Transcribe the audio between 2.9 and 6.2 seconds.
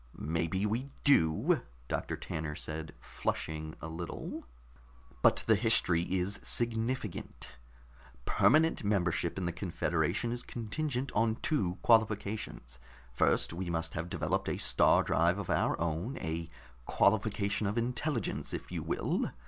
flushing a little. "But the history